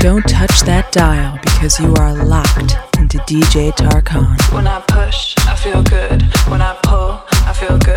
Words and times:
Don't 0.00 0.26
touch 0.26 0.62
that 0.62 0.92
dial 0.92 1.38
because 1.42 1.78
you 1.78 1.92
are 1.96 2.14
locked 2.24 2.74
into 2.98 3.18
DJ 3.28 3.70
Tarkan. 3.72 4.24
When 4.50 4.66
I 4.66 4.80
push, 4.80 5.34
I 5.40 5.54
feel 5.54 5.82
good. 5.82 6.22
When 6.48 6.62
I 6.62 6.74
pull, 6.82 7.20
I 7.44 7.52
feel 7.52 7.76
good. 7.76 7.89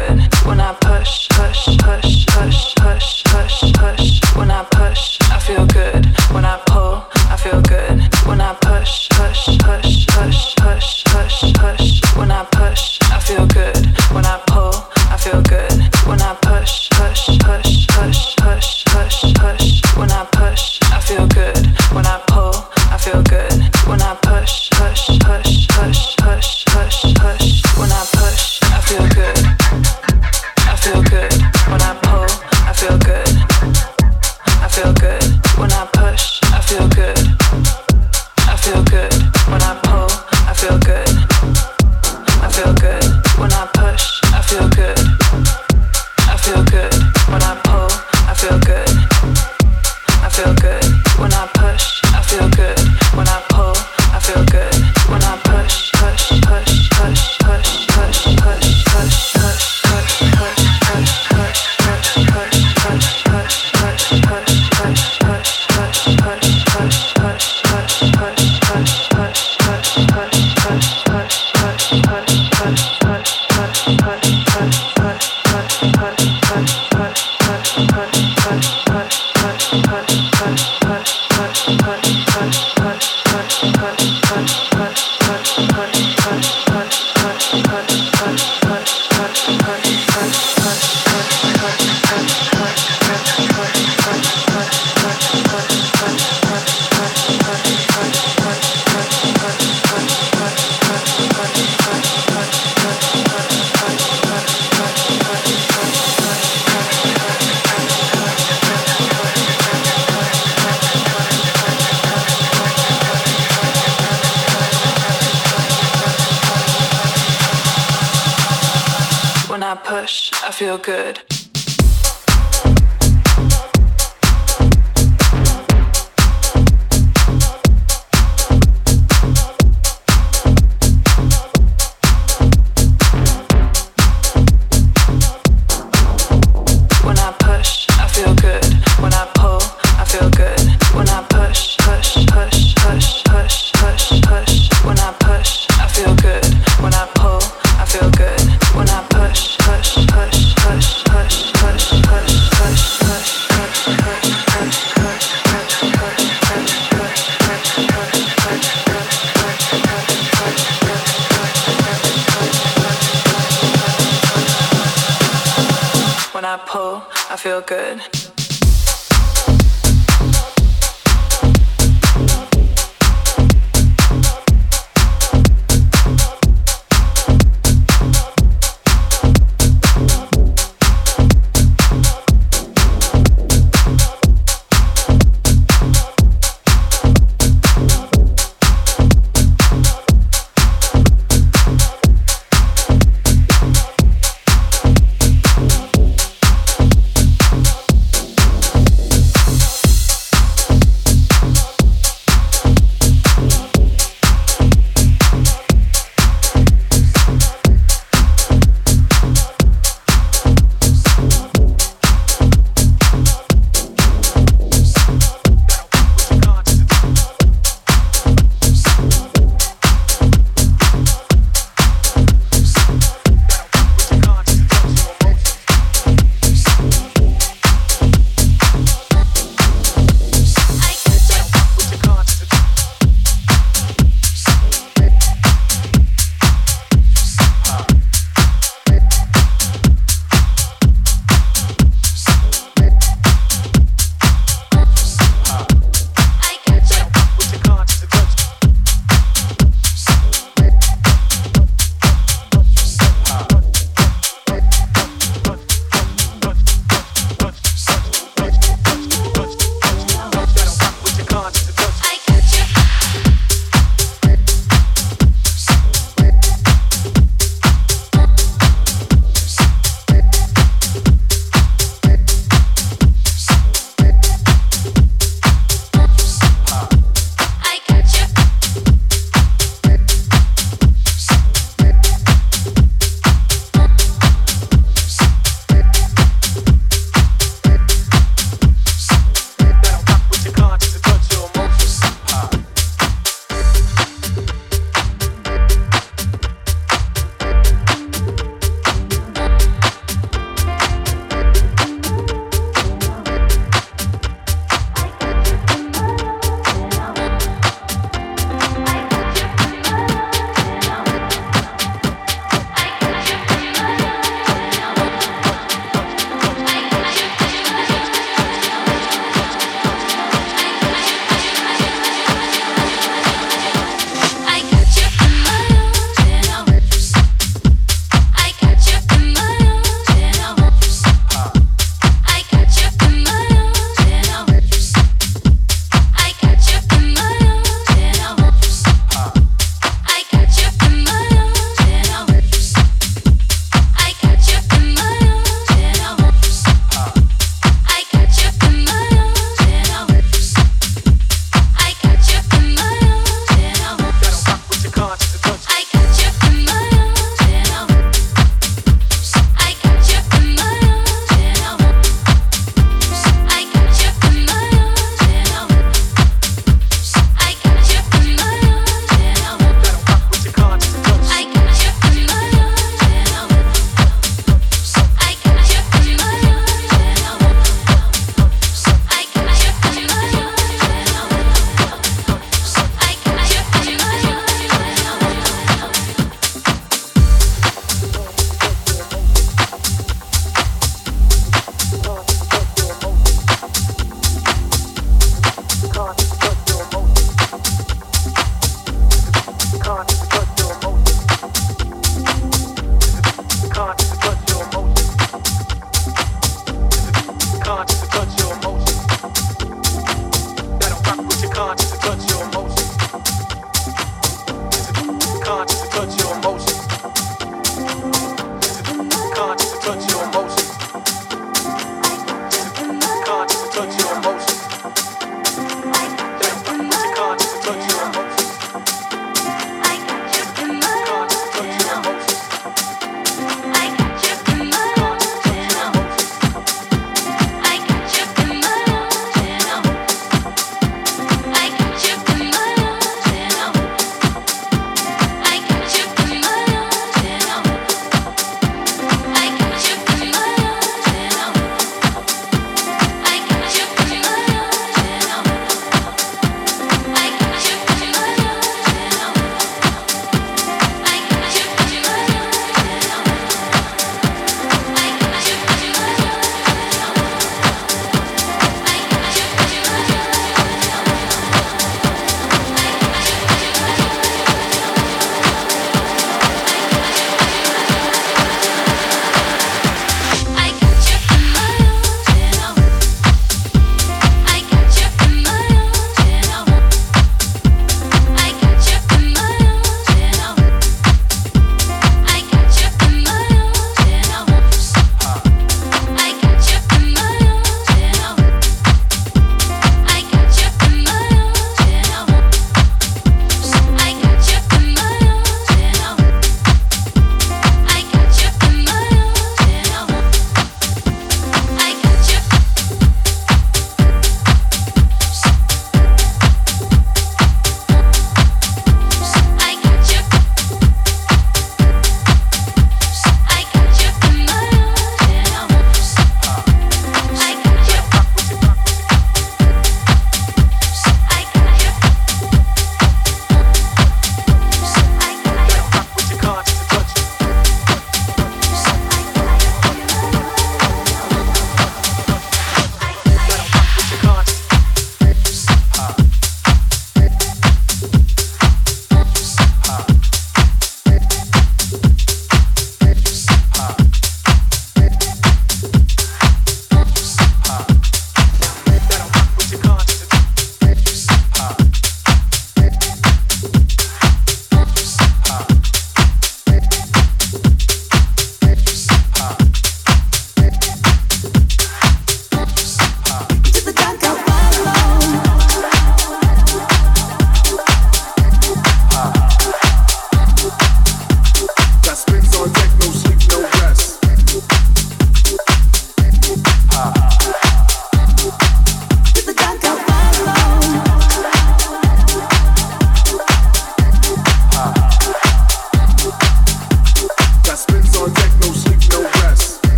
good. 120.83 121.32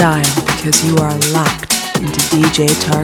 Dial 0.00 0.24
because 0.46 0.82
you 0.82 0.96
are 0.96 1.12
locked 1.30 1.74
into 1.96 2.20
DJ 2.32 2.66
Tarkan. 2.86 2.99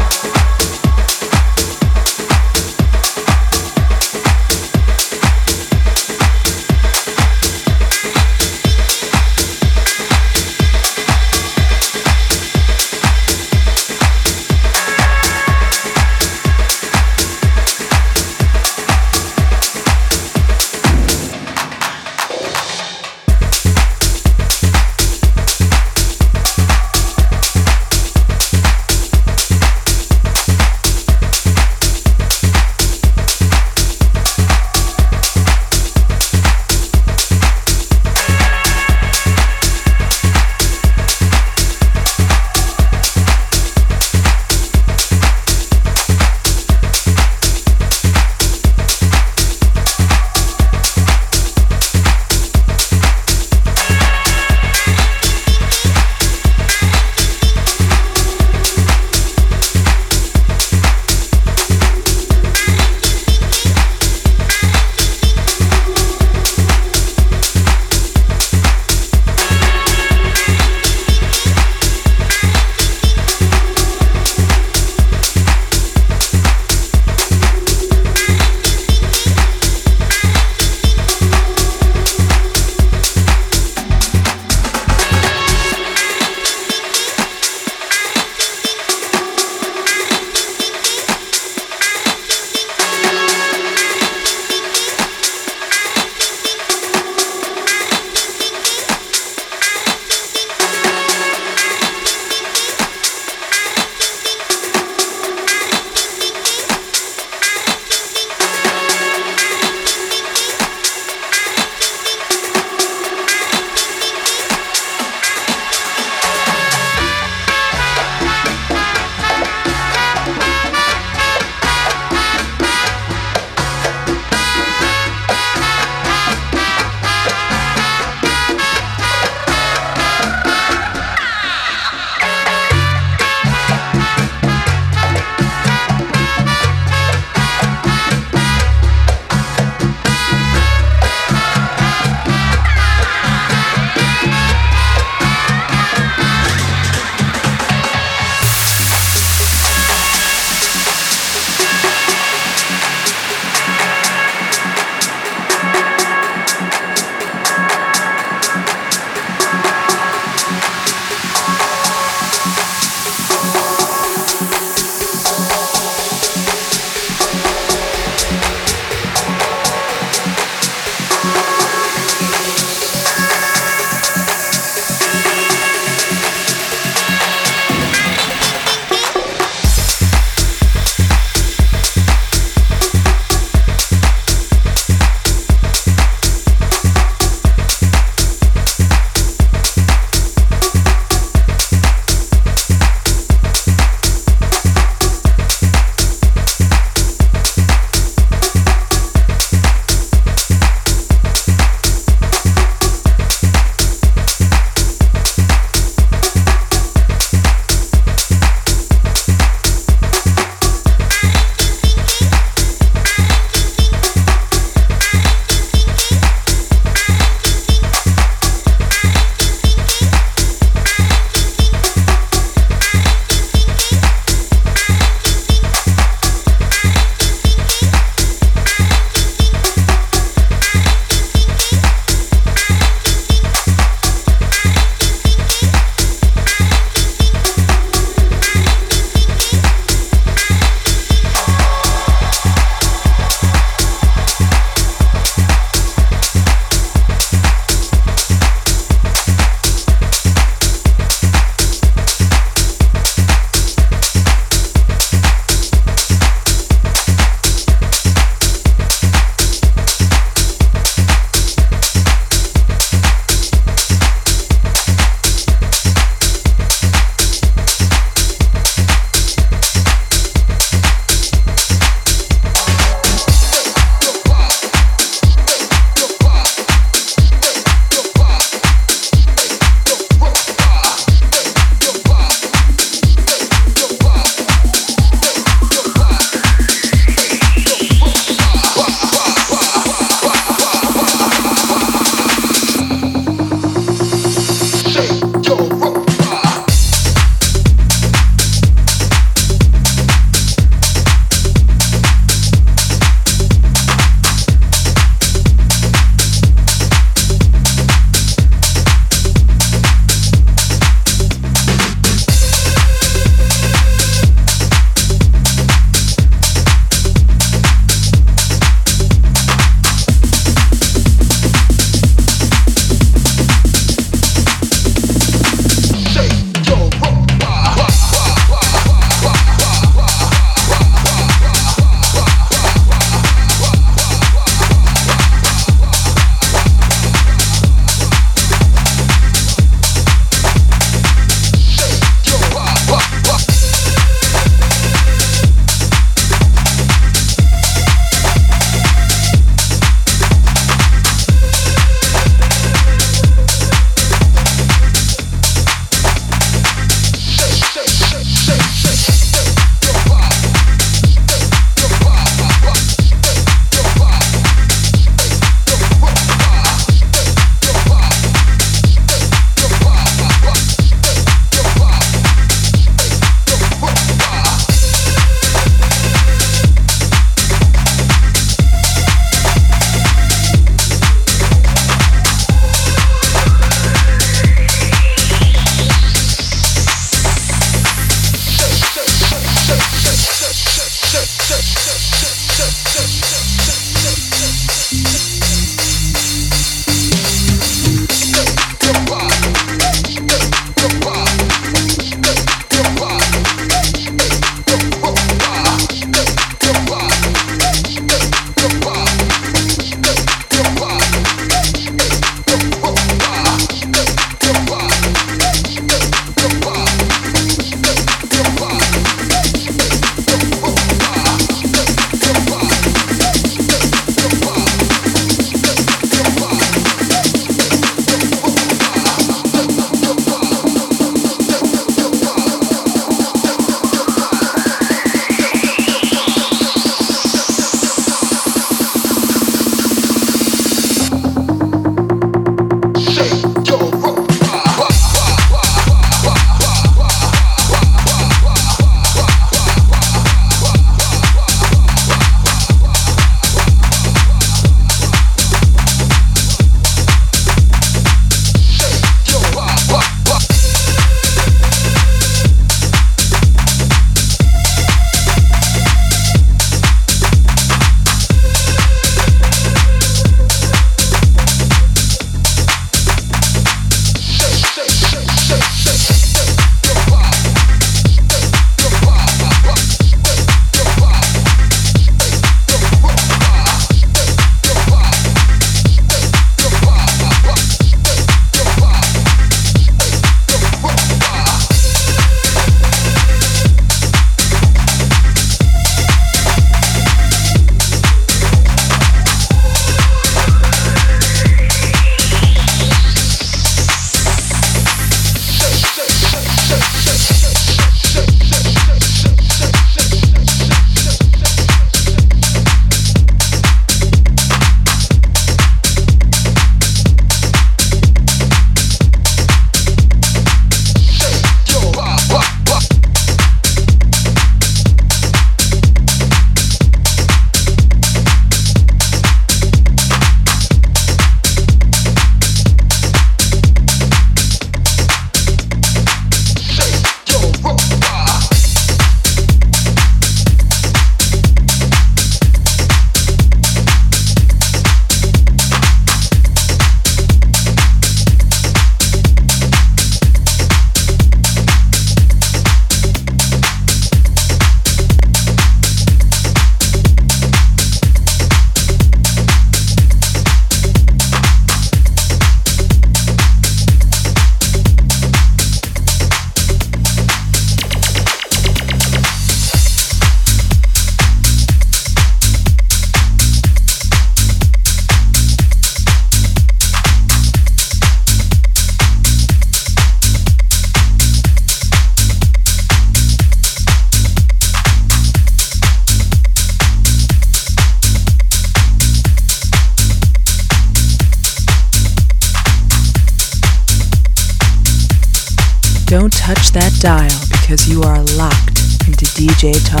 Because 597.01 597.89
you 597.89 598.03
are 598.03 598.21
locked 598.37 598.77
into 599.07 599.25
DJ 599.33 599.73
Tarkan. 599.89 600.00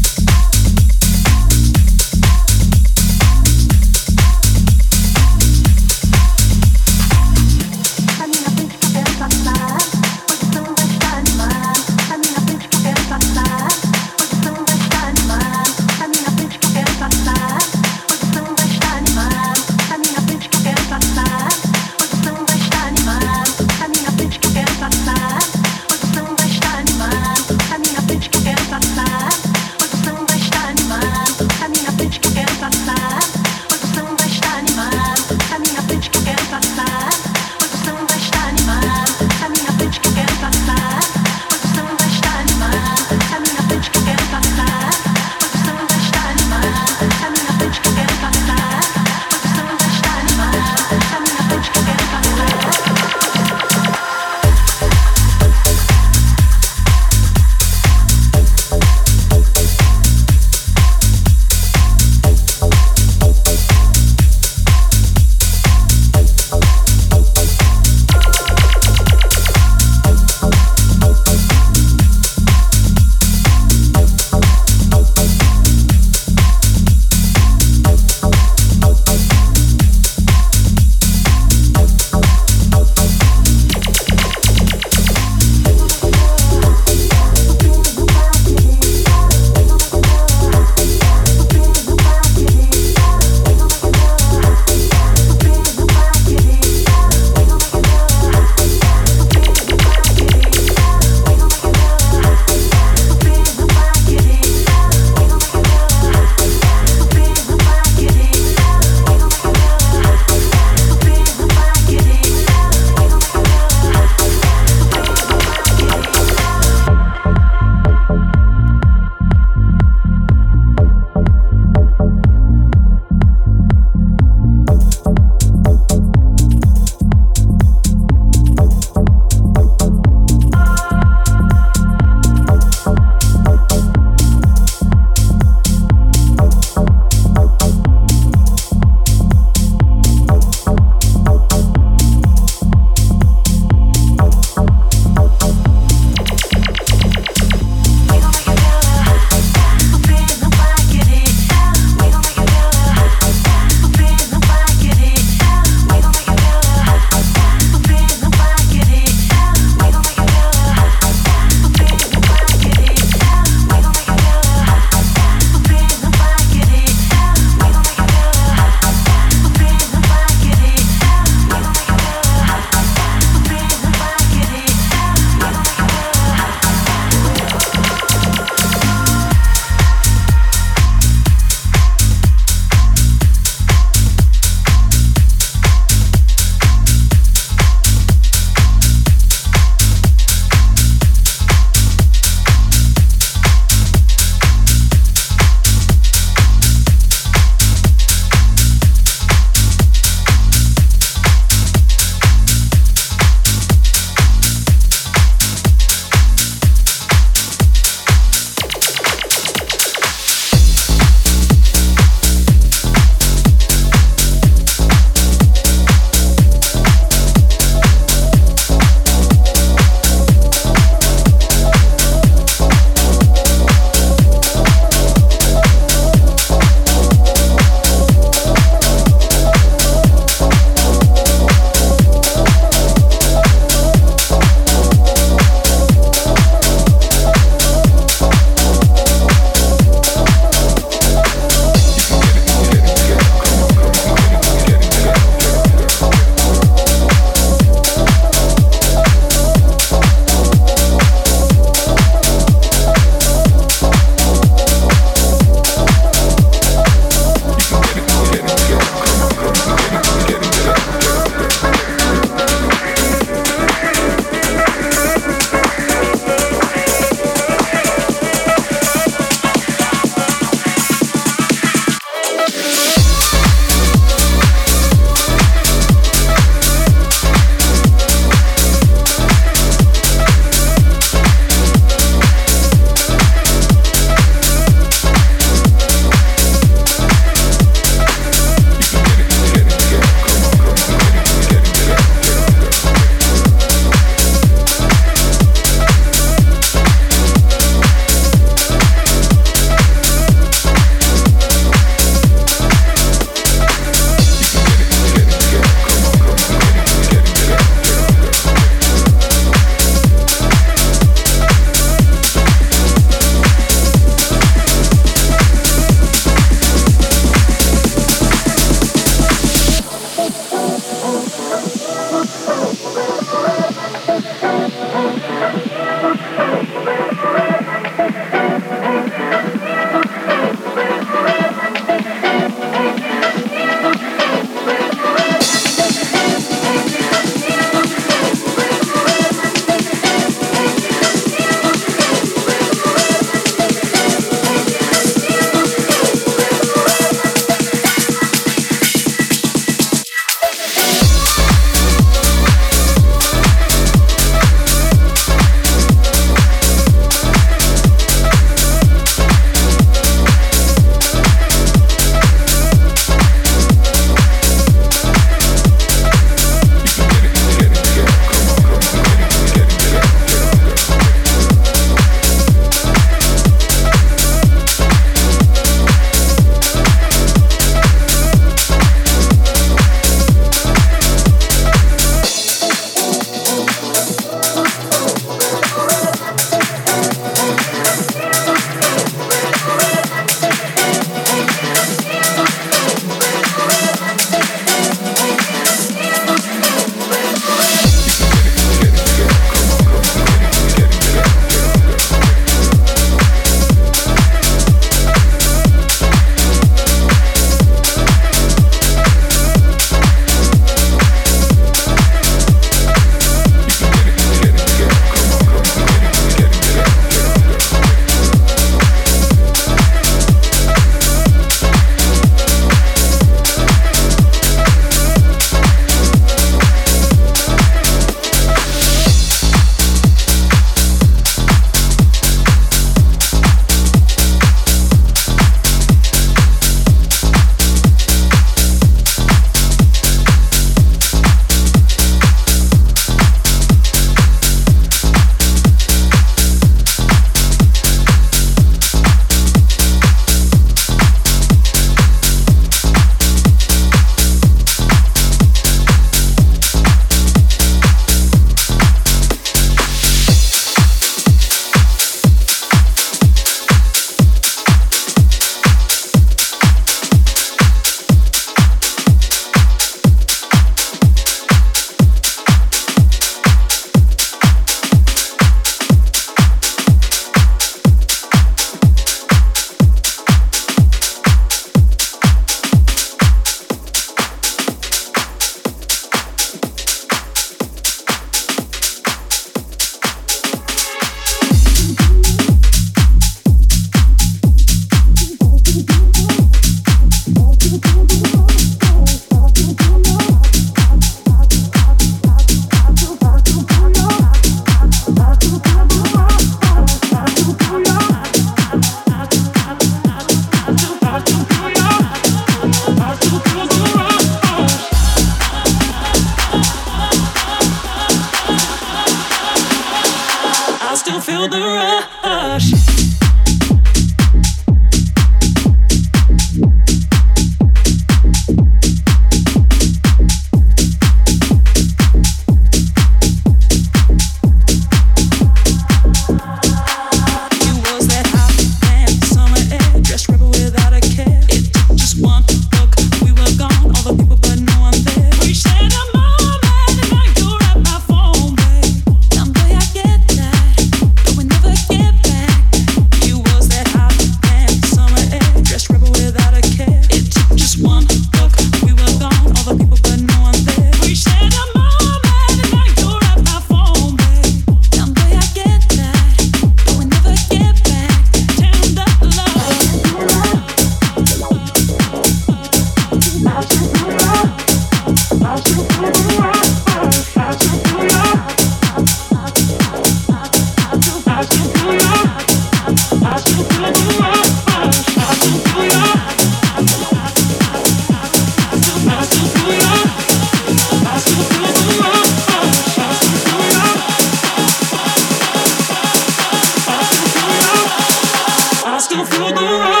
Feel 599.25 599.53
the 599.53 600.00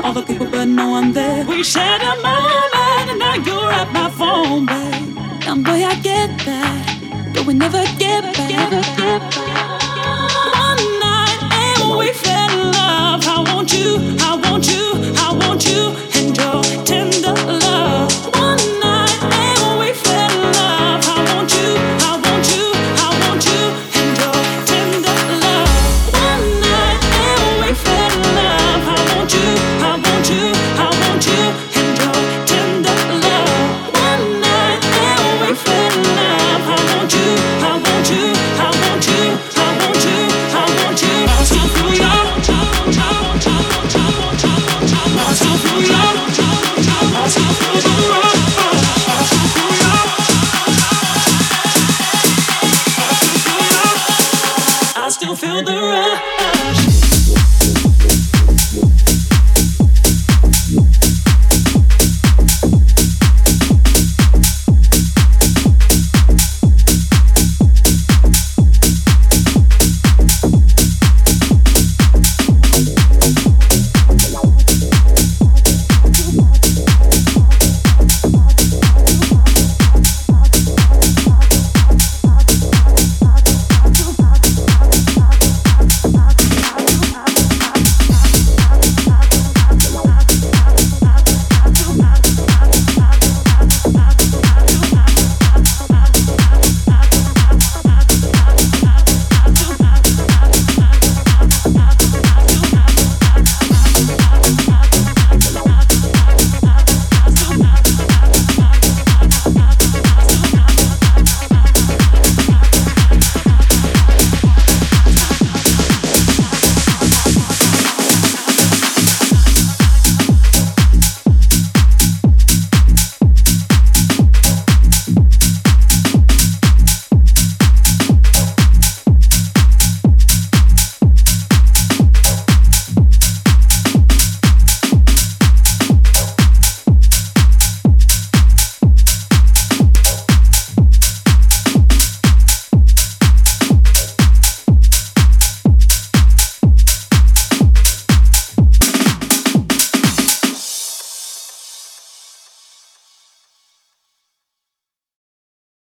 rush. 0.00 0.53